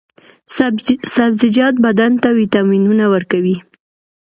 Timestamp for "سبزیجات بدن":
1.15-2.11